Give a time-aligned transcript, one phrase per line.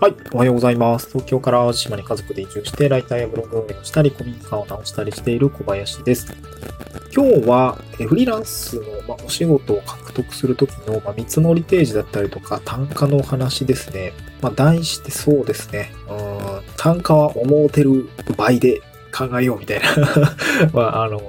[0.00, 1.08] はい、おはようございます。
[1.08, 6.34] 東京から島に家族で移住して、ライターやブログ運営をしたり、古民家を直したりしている小林です。
[7.14, 7.74] 今日は、
[8.08, 14.14] フリーランスの、お仕事を獲得するときの、まあ、見積もりページだったりとか、単価の話ですね。
[14.40, 15.92] まあ、題してそうですね。
[16.08, 16.30] うん
[16.78, 18.08] 単価は思うてる
[18.38, 18.80] 倍で
[19.14, 19.84] 考えようみたいな。
[20.72, 21.20] まあ、あの、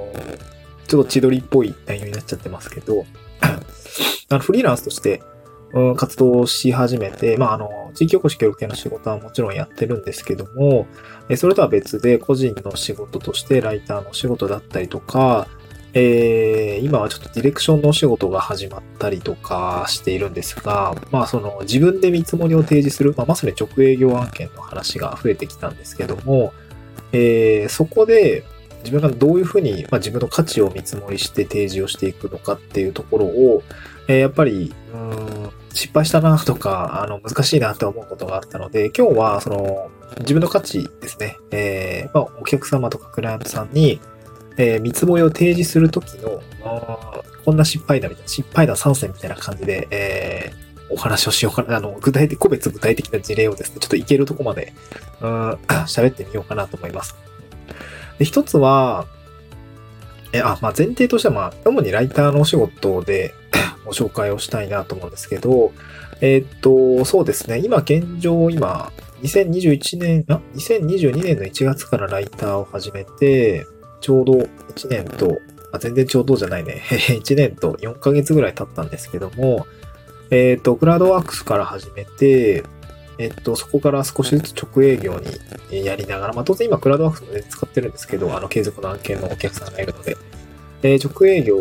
[0.87, 3.05] ちょっと千鳥っぽい内容になっちゃってますけど、
[3.41, 5.21] あのフリーランスとして、
[5.95, 10.87] 活動をし始めて、まあ、あの、地域おこし協力系の仕事はもちろんやってるんですけども、
[11.37, 15.47] それとは別で個人の仕事としてライターの仕事だったりとか、
[15.93, 26.53] えー今はちょっとディレクションのお仕事が始まったりとかしているんですが、まあその自分で見積もりを提示する、まあ、まさに直営業案件の話が増えてきたんですけども、
[27.11, 28.43] えーそこで
[28.83, 33.61] 自分がどういうふうに、まあ、自分の価値を見積もりして提示をしていくのかっていうところを、
[34.07, 34.73] えーやっぱり、
[35.73, 43.99] 失敗したなとか、あの、難しいなって思うことがあったので、今日は、その、自分の価値ですね、えーまあ、お客様とかクライアントさんに、
[44.57, 46.41] えー見積もりを提示するときの、
[47.45, 50.61] こんな失敗だみたいな、失敗談3選みたいな感じで、えー
[50.93, 54.73] お話をしようかな、あの、具体的、個別具体的な事例をですね、ちょっといけるとこまで、
[55.21, 55.51] うん
[55.87, 57.15] 喋ってみようかなと思います。
[58.19, 59.07] で一つは、
[60.33, 63.33] え、あ、まあ、前提としては、まあ、主にライターのお仕事で
[63.85, 65.71] ご紹介をしたいなと思うんですけど、
[66.21, 68.91] えーっと、そうですね、今現状、今、
[69.23, 73.65] 2021年、あ ?2022 年の1月からライターを始めて、
[73.99, 75.39] ちょうど1年と、
[75.71, 76.81] あ全然ちょうどじゃないね。
[76.89, 79.67] 1年と4ヶ月ぐらい経ったんですけども、
[80.29, 82.63] えーっと、クラウドワークスから始めて、
[83.21, 85.19] えっと、そこから少しずつ直営業
[85.69, 90.17] にやりながら、まあ当然今クラウドワークスも、ね、使ってるんですけど、あの継続の案件のお客さんがいるので、
[90.83, 91.57] え直営業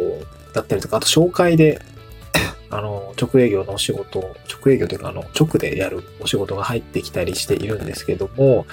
[0.55, 1.81] だったりとか、あと紹介で、
[2.71, 8.67] あの、直営業のお仕事、直営業というか、あの、直でやるお仕事が入ってきたりしているんですけども、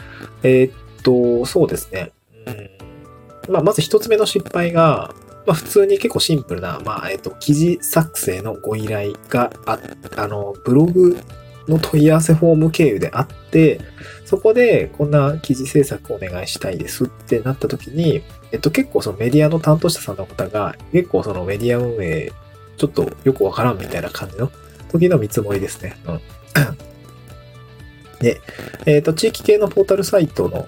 [0.44, 2.12] えーっと、そうですね。
[2.46, 2.52] う
[3.52, 5.14] ん、まあ、まず一つ目の失敗が、
[5.46, 9.80] まあ、普通に結構シンプルな、まあ、えっと、記事作成のご依頼があ、
[10.16, 11.18] あの、ブログ
[11.68, 13.80] の問い合わせフォーム経由であって、
[14.26, 22.32] そこでこんな記事制作をお願いしたいですってなった時に、えっと結構そのメディアの担当者さんの方が結構そのメディア運営
[22.78, 24.52] ちょっとよくわからんみたいな感じの
[24.92, 25.98] 時の見積もりですね。
[26.06, 26.22] うん。
[28.20, 28.42] で、
[28.86, 30.68] えっ、と、地域系のポータルサイトの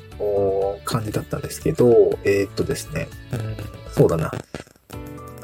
[0.85, 3.55] 感じだったんですけど、えっ、とですね、うん、
[3.91, 4.31] そうだな。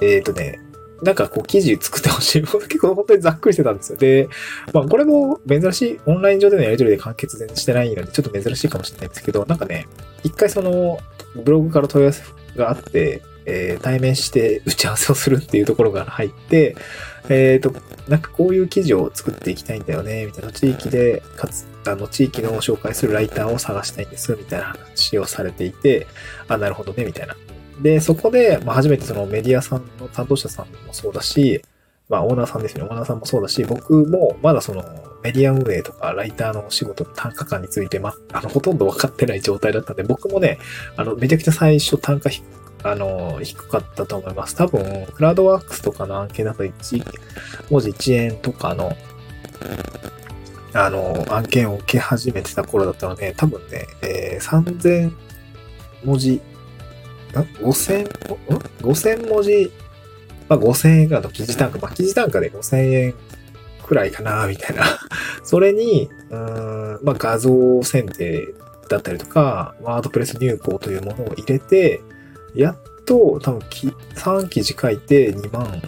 [0.02, 0.60] えっ、とね、
[1.02, 2.42] なんかこう記事作ってほしい。
[2.42, 3.98] 結構本当にざっくりしてたんですよ。
[3.98, 4.30] で、
[4.74, 9.88] まあこれも珍しい、オンライン上でのやり取りで完結してないので、ちょっと珍しいかもしれないんですけど、なんかね、
[10.24, 11.00] 一回その、
[11.44, 12.24] ブログから問い合わせ
[12.56, 16.76] があって、えー対面して打ち合わせをするっていうところから入って、
[17.30, 17.74] えっ、と、
[18.08, 26.08] なんかこういう記事を作っていきたいんだよね、みたいな地域で、かつ、あの、地域の紹介するライターを探したいんです、みたいな話をされていて、
[26.48, 27.36] あ、なるほどね、みたいな。
[27.82, 31.62] で、そこで、まあ、初めてそのメディアさんの担当者さんもそうだし、
[32.10, 32.84] まあ、オーナーさんですね。
[32.84, 34.84] オーナーさんもそうだし、僕もまだその
[35.24, 40.60] メディア運営とかライターのお仕事の単価感について、ま、 あの、ほとんど分かってない状態だったんで、僕もね、
[40.96, 42.44] あの、めちゃくちゃ最初単価ひ
[42.84, 44.56] あの、低かったと思います。
[44.56, 47.04] 多分、クラウドワークスとかの案件だと1、
[47.72, 48.96] 文字1円とかの、
[50.74, 55.12] あの、案件を受け始めてた頃だったので、多分ね、えー3000
[56.04, 56.42] 文字、
[57.42, 58.08] ?5000、ん
[58.82, 59.72] ?5000 文字
[60.48, 63.14] まあ、5000円ぐらいの記事単価、まあ、記事単価で5000円
[63.86, 64.84] くらいかな、みたいな。
[65.44, 68.54] それに、うん、まあ、画像選定
[68.90, 72.02] だったりとか、ワードプレス入稿というものを入れて、
[72.54, 75.82] やっと多分き3記事書いて2万、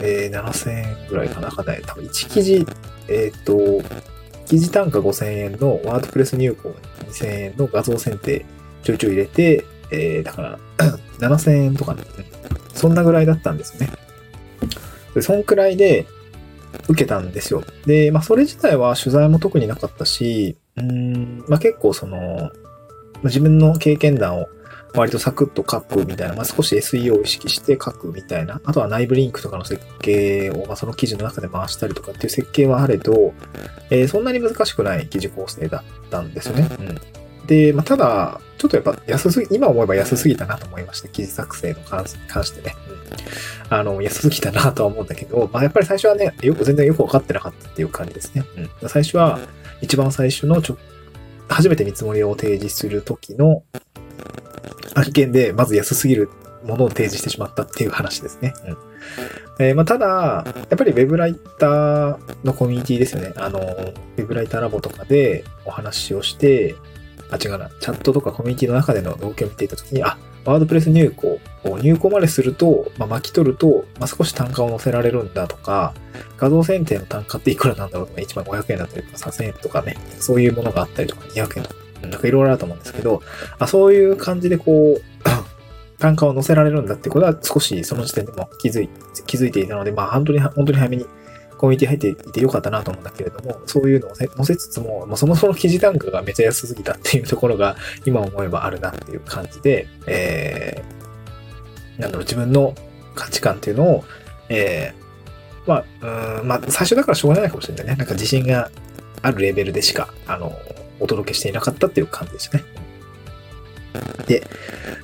[0.00, 1.82] えー7000円ぐらいかな、かね。
[1.86, 2.66] 多分1記事、
[3.08, 3.58] えっ、と、
[4.46, 6.74] 記事単価5000円のワードプレス入稿
[7.10, 8.46] 2000円の画像選定
[8.82, 10.58] ちょいちょい入れて、えー、だから
[11.18, 12.02] 7000円とかね、
[12.74, 13.92] そんなぐらいだったんですよね。
[15.20, 16.06] そんくらいで
[16.88, 17.64] 受けたんですよ。
[17.86, 22.50] で、まあ、それ自体は取材も特になかったし、うーん、まあ、結構その、
[23.24, 24.46] 自分の経験談を
[24.94, 33.34] 割とサクッと書くみたいな、まあ、少し SEO を意識して書くみたいな、あとは内部リンクとかの設計を、まあ、その記事の中で回したりとかっていう設計はあれど、
[33.90, 36.68] えーそんなに難しくない記事構成だったんですよね。
[36.78, 37.46] うん。
[37.46, 41.08] で、まあ、ただ、ちょっとやっぱ安すぎ、今思えば安すぎたなと思いました。
[41.08, 42.74] 記事作成の関関してね。
[43.70, 43.78] うん。
[43.78, 48.44] あの、安すぎたなとは思うんだけど、まあ、やっぱり最初はね、よく、全然よくわかってなかったっていう感じですね。
[48.82, 48.88] うん。
[48.88, 49.38] 最初は、
[49.80, 50.78] 一番最初のちょ、
[51.48, 53.62] 初めて見積もりを提示するときの
[54.94, 56.28] 案件で、まず安すぎる。
[56.64, 58.54] ものを提示してしまったっていう話ですね。
[58.66, 58.76] うん
[59.60, 63.32] えー、まあ、ただ、やっぱり Web ライターのコミュニティですよね。
[63.36, 63.60] あの、
[64.16, 66.76] Web ライターラボとかでお話をして、
[67.30, 75.94] あ、違うな、チャットとかコミュニティの中での動きを見ていたときに、あ、ワードプレス入稿を、入稿まですると、まあ、巻き取ると、まあ、少し単価を載せられるんだとか、
[76.38, 83.22] 画像選定の単価っていくらなんだろうとか、1万500円だったりとか3000円とかね、そういうものがあったりとか、200円とか、なんかいろいろあると思うんですけど、
[83.58, 85.02] あそういう感じでこう、
[85.98, 88.88] 単価を載せられるんだってことは少しその時点でも気づい
[89.26, 91.06] 気づいていたので、まあ本当に、本当に早めに
[91.58, 97.76] コミュニティ入っていてよかったなと思うんだけれども、そういうのを載せつつも、まあ、そもそも記事単価がめちゃ安すぎたっていうところが
[98.06, 102.74] 今思えばあるなっていう感じで、えー、なんだろう、自分の
[103.14, 104.04] 価値観っていうのを、
[104.48, 107.96] えー、まあ、うん、まあ、最初だからしょうがないかもしれないね。
[107.96, 108.70] なんか自信が
[109.22, 110.52] あるレベルでしか、あの、
[111.00, 112.64] お届けしていなかったっていう感じでしたね。
[114.28, 114.46] で、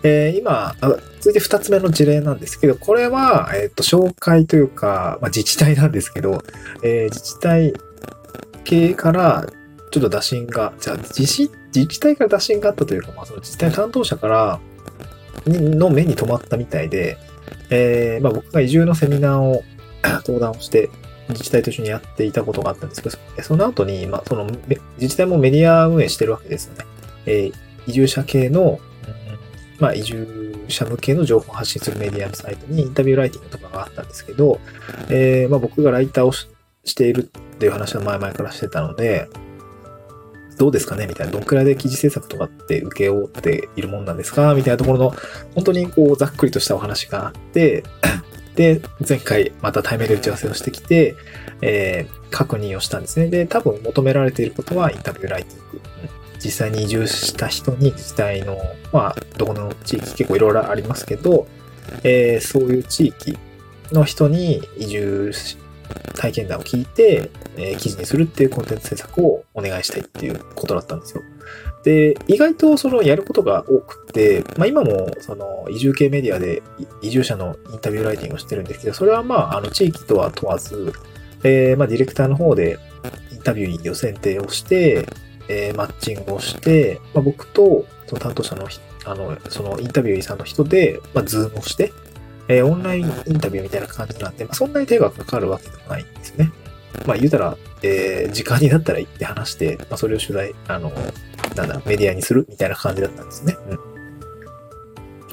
[0.02, 0.74] えー、今、
[1.20, 6.44] 続いて2つ目の事例なんですけど、これは、えっ、ー、と、紹介というか、まあ、自治体なんですけど、
[6.82, 7.72] えー、自治体
[8.64, 9.46] 系から
[9.90, 14.60] ちょっと打診が、じゃあ自治、自治体から打診があったというか、まあ、その自治体担当者から
[15.46, 17.16] の目に留まったみたいで、
[17.70, 19.64] えー、まあ、僕が移住のセミナーを
[20.26, 20.90] 登壇をして、
[21.30, 24.46] 自治体と一緒にやっていたことがあったんですけど、その後に、まあ、その、
[24.98, 26.84] 自治体もメディア運営してるわけですよね。
[27.26, 27.52] えー、
[27.86, 28.78] 移住者系の、
[29.78, 34.60] まあ、移住者向けの情報を発信するメディアのサイトにインタビューライティングとかがあったんですけど、
[35.10, 36.48] えー、まあ、僕がライターをし
[36.94, 39.28] ているっていう話は前々からしてたので、
[40.56, 41.08] どうですかね？
[41.08, 41.32] みたいな。
[41.32, 44.54] どんくらいで記事制作とかって受け負っているもんなんですか？
[44.54, 45.14] みたいなところの、
[45.56, 47.82] 本当にこう、ざっくりとしたお話があって、
[48.54, 51.16] で、前回また対面で打ち合わせをしてきて、
[51.60, 53.26] えー、確認をしたんですね。
[53.26, 55.80] で、多分求められていることはインタビューライティング。
[56.44, 58.58] 実際に移住した人に自治体の、
[58.93, 61.46] まあ、どこの地域結構いろいろありますけど、
[62.02, 63.38] えー、そういう地域
[63.93, 65.32] の人に移住
[66.17, 71.23] 体験談を聞いて、えー、記事にするっていうコンテンツ制作をお願いしたいっていうことだったんですよ。
[71.85, 76.62] で、意外とそのやることが多くて、まあ今もその移住系メディアで
[77.02, 80.93] 移住者のインタビューライティングをしてるんですけど、それはまああの地域とは問わず、
[81.43, 82.79] えー、まあディレクターの方で
[83.32, 85.06] インタビュイの選定をして、
[85.49, 88.69] えー、マッチングをして、まあ、僕とその担当者の
[89.06, 91.93] あの、そのインタビュイーさんの人で、まあ、ズームをして、
[92.49, 96.50] えー、オンラインインタビューみたいな感じなんで、まあ、そんなに手がかかるわけでもないんですね。
[97.06, 100.93] まあ、言うたら、えー、時間になったら行って話して、まあ、それを取材、あの、
[101.56, 103.56] なんだ、メディアにするみたいな感じだったんですね。
[103.70, 103.79] うん。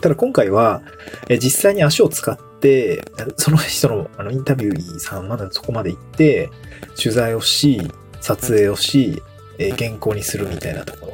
[0.01, 0.81] ただ今回は、
[1.29, 3.03] えー、実際に足を使って、
[3.37, 6.49] その人のあのインタビューさんまだそこまで行って、
[7.01, 9.21] 取材をし、撮影をし、
[9.61, 11.13] え原稿にするみたいなところ。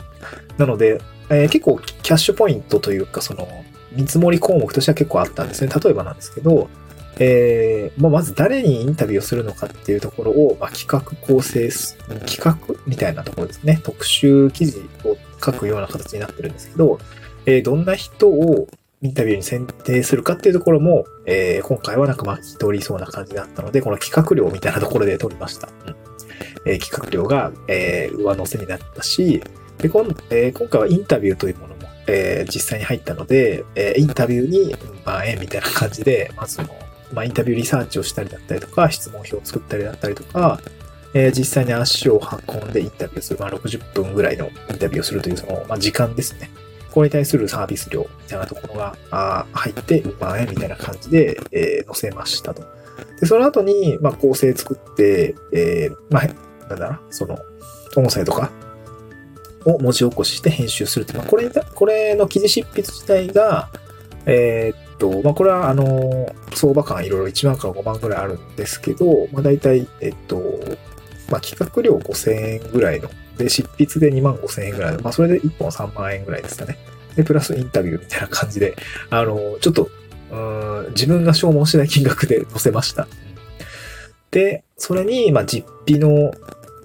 [0.58, 3.48] なので、え、結構キャッシュポイントというか、その、
[3.92, 5.72] 見積もり項目としては結構あったんですね。
[5.84, 6.70] 例えばなんですけど、
[7.20, 11.70] えー、まあ、まず誰にインタビューをするのかっていうところを、まあ、企画構成、
[12.26, 13.82] 企画みたいなところですね。
[13.84, 17.00] 特集記事を書くような形になってるんですけど、
[17.46, 18.68] えー、どんな人を
[19.02, 25.70] インタビューに選定するかっていうところも、えー、今回はなんか巻き取りそうな感じだったので、この企画量みたいなところで取りました。
[25.88, 26.07] うん
[26.66, 29.42] え企画量が、え上乗せになったし、
[29.78, 34.76] で今え今回はインタビューというものも、え実際に入ったので、えインタビューに
[35.06, 36.68] 万円みたいな感じで、まずの、
[37.14, 40.60] まあ、インタビューリサーチをしたりだったりとか、質問表を作ったりだったりとか、
[41.14, 46.50] え実際に足を運んでインタビューする、まあ、60分ぐらいのインタビューをするというその、まあ、時間ですね。
[46.92, 52.64] これに対するサービス料みたいなところが入って、万円みたいな感じで、えー、載せましたと。
[53.20, 56.28] で、その後に、まあ、構成作って、えー、まあ、
[56.70, 57.38] なんだな、その、
[57.96, 58.52] 音声とか
[59.66, 63.70] を文字起こしして編集するって、まあ、これ、これの記事執筆自体が、
[64.26, 70.38] えー、っと、まあ、これは、あの、相場感いろいろ1万から5万ぐらいあるんですけど、まあ、大体、えっと、
[71.32, 76.78] まあ、企画料5000円ぐらいの、で、執筆で2万5000円ぐらいの、まあ、それで1本3万円ぐらいですかね。
[77.16, 78.76] で、プラスインタビューみたいな感じで、
[79.10, 79.90] あの、ちょっと、
[80.32, 83.08] うん自分が消耗しない金額で載せました。
[84.32, 86.32] で、それに、まあ、実費の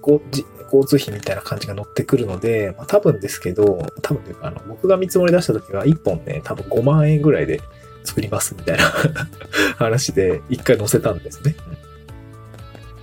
[0.01, 7.61] 交通費みたいな感じが乗ってくるので、まあ、多分ですけど、多分というか、あの、僕が見積もり出した時は1本ね、多分5万円ぐらいで
[8.03, 8.85] 作りますみたいな
[9.77, 11.55] 話で1回載せたんですね。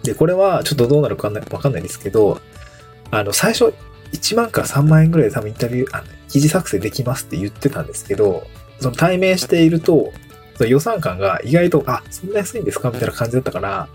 [0.02, 2.40] で、これはちょっとどうなるかわかんないですけど、
[3.10, 3.72] あの、最初
[4.12, 8.46] 1万から3万円ぐらいで多分インタビュー、あの、記事作成できますって言ってたんですけど、
[8.80, 10.12] その対面していると、
[10.60, 12.90] その予算感が意外と、あ、そんな安いんですか？
[12.90, 13.88] みたいな感じだったから、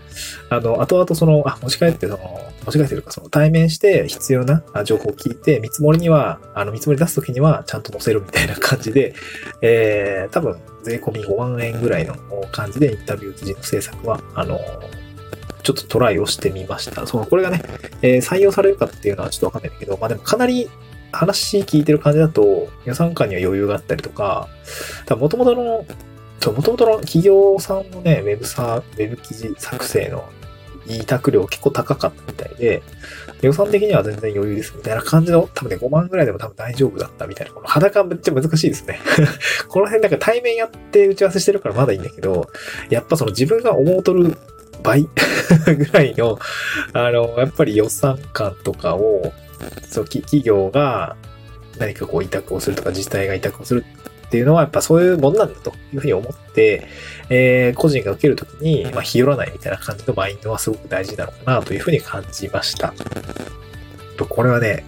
[0.50, 2.18] あの、後々その、あ、持ち帰って、その、
[2.64, 9.14] 持ち帰ってるか、その対面して必要な情報を聞いて、見積もりには、あの、見積もり出すときにはちゃんと載せるみたいな感じで、
[9.62, 12.16] えー、多分、税込み5万円ぐらいの
[12.50, 14.58] 感じでインタビュー記事の制作は、あの、
[15.62, 17.06] ちょっとトライをしてみました。
[17.06, 17.62] そう、これがね、
[18.02, 20.68] えー、採用されるかっていうのはちょっとわかんないんだけど、まあでもかなり
[21.12, 24.48] 話聞いてる感じだと、予算感には余裕があったりとか、
[25.08, 25.86] もともとの、
[26.44, 30.28] もともとの企業さんのね、ウェブサー、ウェブ記事作成の
[30.88, 32.82] 委託料結構高かったみたいで、
[33.42, 39.00] 予算的には全然余裕ですみたいな感じの、多分ね、5万ぐらいでも多分大丈夫だったみたいな、この裸めっちゃ難しいですね。
[39.68, 42.48] この辺なんか対面やって打ち合わせしてるからまだいいんだけど、
[42.90, 44.36] やっぱその自分が思うとる
[44.82, 45.08] 倍
[45.66, 46.38] ぐらいの、
[46.92, 49.32] あの、やっぱり予算感とかを、
[49.88, 51.16] そう、企業が
[51.78, 53.84] 何かこう委託をするとか自治体が委託をする
[54.26, 56.86] っていうのはやっぱそういうもんなんだというふうに思って、
[57.30, 62.92] えー、個人が受けるときに、まあ、日和らないみたいな感じのマインドはすごく大事なのかなというふうに感じました。
[64.24, 64.84] これはね、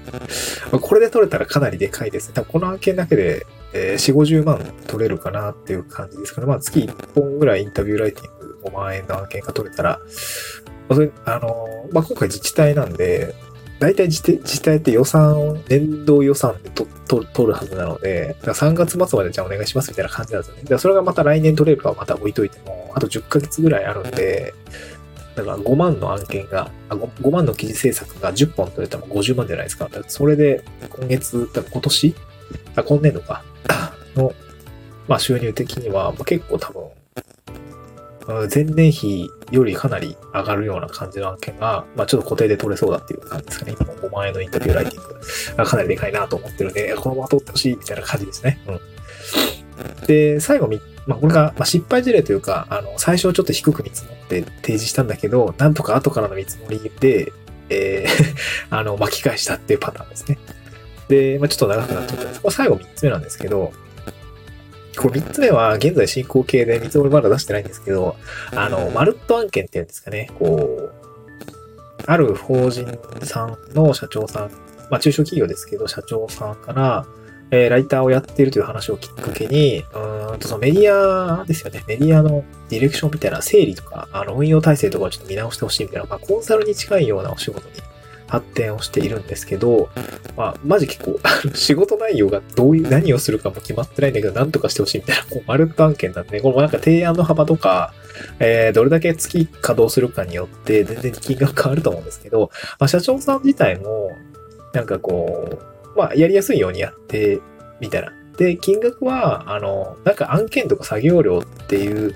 [0.81, 2.35] これで取れたらかなりでかいですね。
[2.35, 6.47] 多分この案件だけで、えー、4、50万取れるかなっていう感じですかね。
[6.47, 10.01] まあ月1本ぐらいインタビューライティング5万円の案件が取れたら、
[10.91, 13.35] それあの、まあ、今回自治体なんで、
[13.79, 20.63] 大体自治体って予算を、年度予算で取るはずなので、3月末までじゃあお願いしますみたいな感じなんですよね。
[20.65, 24.53] だそれがまた来年取れるかはまた置いといても、あと10ヶ月ぐらいあるんで、
[25.37, 29.89] だから5万の案件が、5, 5万の記事制作が10本取れたら50万じゃないですか。
[29.89, 32.15] かそれで今月、今年？
[32.85, 33.45] 今年度か、
[34.17, 34.33] の、
[35.07, 36.83] まあ収入的には結構多分
[38.55, 43.75] 前年比よりかなり上がるような感じの案件が、まあちょっと固定で取れそうだっていう感じですかね。
[43.81, 48.61] 今5万円のインタビューライティングがかなりでかいなと思ってるんで、このまま取ってほしいみたいな感じですね。
[48.67, 50.07] うん。
[50.07, 50.69] で、最後
[51.07, 57.33] まあこれが、ま、失敗事例というか、あの、最初はちょっと低く見積もって提示したんだけど、なんとか後からの見積もりで、
[57.71, 58.35] えー
[58.69, 60.39] あの、巻き返したっていうパターンですね。
[61.09, 62.41] で、まあちょっと長くなっちゃったんです。
[62.43, 63.73] これ最後3つ目なんですけど、
[64.99, 68.17] これ3つ目は現在進行形で見積もりまだ出してないんですけど、
[68.55, 70.93] あの、マルット案件っていうんですかね、こう、
[72.07, 74.51] ある法人さんの社長さん、
[74.91, 77.07] まあ中小企業ですけど、社長さんから、
[77.51, 81.83] えー、ライターをやっているという話をきっかけに、うんとそのメディアですよね。
[81.87, 87.75] メディアのディレクションみたいな整理とか、あの運用体制とかをちょっと見直してほしいみたいな、まあコンサルに近いようなお仕事に
[88.29, 89.89] 発展をしているんですけど、
[90.37, 91.19] まあ、マジ結構、
[91.55, 97.95] 仕事内容がどういう、何をするかも決まってないんだけど、なんとかしてほしいみたいな、こう、マルット案件なんで、このなんか提案の幅とか、
[98.39, 104.11] えー、どれだけ月稼働するかによって、全然金額変わると思うんですけど、まあ、社長さん自体も、
[104.75, 105.59] なんかこ
[105.95, 107.41] う、まあ、やりやすいようにやって
[107.81, 108.13] みたら。
[108.37, 112.15] で、金額は、あの、なんか案件とか作業量っていう、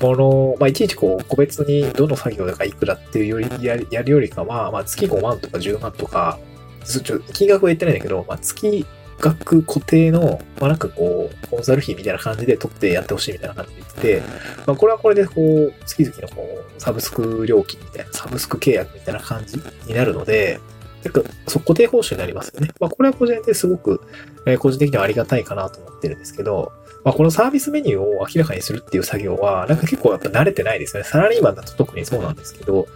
[0.00, 6.38] この、まあ、いちいちこう、個別にどの作業だかいくらっていうより、ややるよりかは、まあ、月5万とか10万とか、
[6.84, 8.86] ちょ金額は言ってないんだけど、まあ、月
[9.20, 14.22] 額固定の、まあ、なんかこう、コンサル費みたいな感じで取ってやってほしいみたいな感じで言ってて、
[14.66, 20.58] まあ、これはこれでこう、月々のこう、サブスク料金みたいな、サブスク契約みたいな感じになるので、
[21.04, 22.70] なんか、そう、固定報酬になりますよね。
[22.80, 24.00] まあ、これは個人ですごく、
[24.46, 26.72] えー、個人的にはありがたいかなと思ってるんですけど、
[27.04, 31.04] まあ、このサービスメニューを明らかにするっていう作業は、なんか結構やっぱ慣れてないですね。
[31.04, 32.86] サラリーマンだと特にそうなんですけど、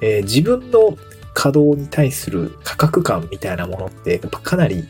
[0.00, 0.96] えー、自分の
[1.34, 4.84] 稼働に対する価格感みたいなものって、やっぱかなり、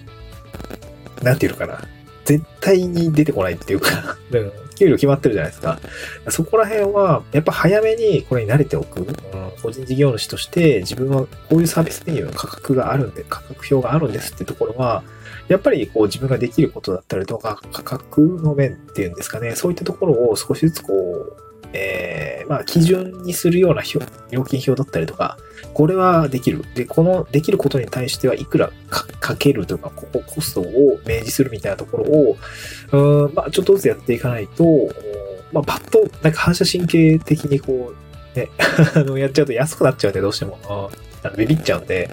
[1.22, 1.80] なんていうのかな。
[2.24, 4.16] 絶対に出てこないっていうか
[4.78, 5.80] 給料決まってるじゃないですか。
[6.28, 9.00] そこら辺は、やっぱ早めにこれに慣れておく。
[9.00, 9.06] うん、
[9.62, 15.02] 個人事業主として自分はこういうサービスメニューの価格があるんで、価格表があるんですってところは、
[15.50, 21.36] やっぱりこう自分ができることだったりとか、価格の面っていうんですかね、そういったところを少しずつこう、
[21.72, 23.82] えー、まあ基準にするような
[24.30, 25.38] 料金表だったりとか、
[25.74, 26.64] これはできる。
[26.76, 34.64] で、このできることに対してはいくらかけるとか、ここコストを明示するみたいなところを、うんまあちょっとずつやっていかないと、
[35.52, 38.48] まあパッと、なんか反射神経的にこう、ね、
[38.94, 40.90] あの、やっちゃうと安くなっちゃうんで、どうしても。
[41.36, 42.10] ビビっちゃうんで、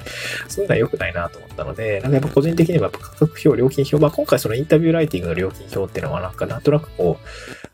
[0.47, 7.25] そういうのは良くないなと思ったので、なんかやっぱ個人的には価格表、料金表、まあ今回そのインタビューライティングの料金表っていうのはなんかなんとなくこう、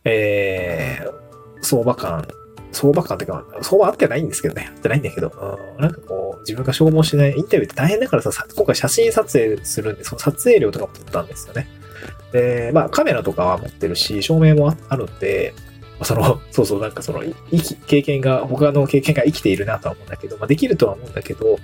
[0.05, 2.27] えー、相場感、
[2.71, 4.69] 相場感っていうか、相場あってないんですけどね。
[4.73, 5.31] あってないんだけど、
[5.77, 11.67] うん、なんかこう、自分が消耗しない、インタビューって大変だからさ、今回写真撮影するんで、その撮影料とかも撮ったんですよね。
[12.31, 15.53] で、まあカメラとかは持ってるし、照明もあるんで、
[16.01, 21.57] その、そうそう、なんかその、生き、経験が、他の経験が生きているなとは思うんだけど、まあできるとは思うんだけど、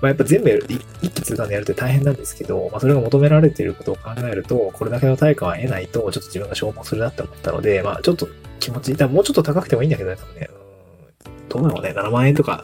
[0.00, 0.66] まあやっぱ全部やる、
[1.02, 10.50] 一気通貫でやるって大変なんですけど、まあそれが求められていることを考えると、これだけの対価は得ないと、ちょっと自分が消耗するなって思ったので、まあちょっと気持ち、多分もうちょっと高くてもいいんだけどね、多分ね。
[11.48, 12.62] どうだろうね、7万円とか、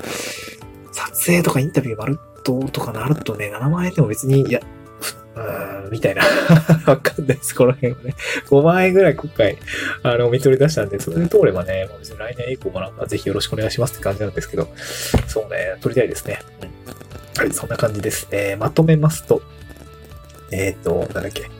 [0.92, 4.60] 撮影とかインタビューまるっととかなるとね、7万円でも別に、いや、
[5.36, 6.22] うん、みたいな。
[6.86, 8.14] わかんないです、この辺はね。
[8.48, 9.58] 5万円ぐらい今回、
[10.02, 14.68] あの、見取り出したんで、それで通ればね、もう別に来年以降もなんかぜひよろしくお願いしますって感じなんですけど、
[15.26, 16.40] そうね、撮りたいですね。
[17.36, 18.28] はい、そんな感じです。
[18.30, 19.42] えー、まとめますと、
[20.50, 21.50] えっ、ー、と、なんだっけ。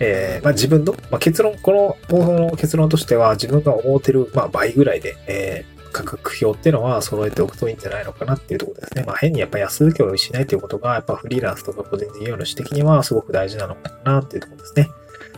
[0.00, 9.04] えー、まあ、自分の、まあ、結論、この放送の結論としては、自分が思ってる、まあ、倍ぐらいで、えー、価格表っていうのは揃えておくといいんじゃないのかなっていうところですね。
[9.06, 14.88] まあ変にやっぱ安請け負いしないということが、やっぱフリーランスとか個人事業主的にはすごく大事なのかなっていうところですね。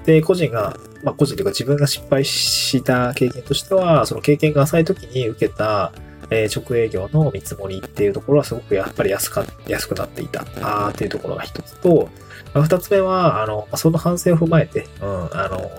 [0.05, 5.93] で、個人が、まあ個人というか自分が失敗した経験としては、その経験が浅い時に受けた、
[6.31, 12.09] え、直営業の見積もりっていうところはすごくやっぱり安か、安くなっていた、あーっていうところが一つと、
[12.55, 15.71] まあ、二つ目は、あの、その反省を踏まえて、うん、あの、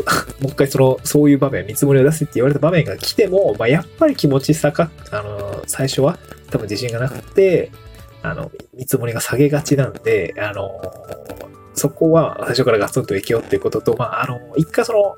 [0.40, 6.18] もう一回その、そういう場面、見積もりを出せって言われた場面が来ても、まあ、やっぱり気持ち下が、あの、最初は
[6.50, 7.70] 多分自信がなくて、
[8.22, 10.80] あの、見積もりが下げがちなんで、あの、
[11.74, 15.16] そこは最初からガツンといけよっていうことと、まあ、あの、一回その、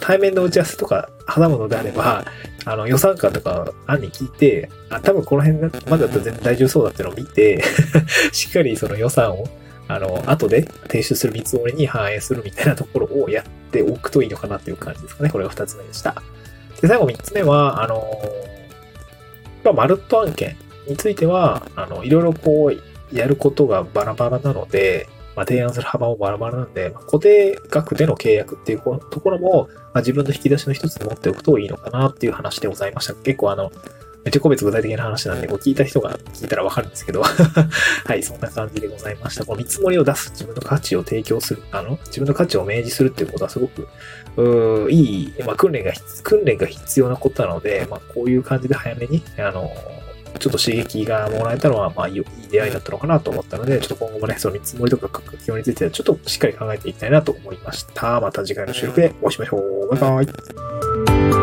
[0.00, 2.24] 対面の打ち合わせとか挟むのであれば、
[2.64, 7.62] あの、予算感とか案に聞いて、あ、多分この辺までだったら全然大丈夫そうだっていうのを見て
[8.32, 9.48] しっかりその予算を
[9.88, 15.30] あの、後で提出する見積もりに反映するみたいなところをやっておくといいのかなっていう感じですかね。
[15.30, 16.22] これが二つ目でした。
[16.80, 18.02] で、最後三つ目は、あの、
[19.64, 33.14] まあ、マルット案件については、あの、いろいろこう、やることがバラバラなので、まあ、提案する幅もバラバラなんで、まあ、固定額での契約っていうところも、まあ、自分の引き出しの一つに持っておくといいのかなっていう話でございました。
[33.14, 33.70] 結構あの、
[34.24, 37.22] めっちゃ個別具体的な話なんで、こう聞いた人が聞いたらわかるんですけど
[38.04, 39.44] はい、そんな感じでございました。
[39.44, 43.88] この見積もりを出す、自分の価値を提供する、あの、自分の価値を明示するっていうことはすごく、
[44.36, 49.70] ういい、まあ、訓練が、訓練が必要なことなので、まあ、こういう感じで早めに、あの、
[50.38, 58.20] ちょっと刺激がもらえたのは、まあ、いい出会いだったのかなと思ったので、ちょっと今後もね、その見積もりとか価格表については、ちょっとしっかり考えていきたいなと思いました。
[58.20, 59.88] また次回の収録でお会いしましょう。
[59.96, 60.22] バイバ
[61.34, 61.37] イ。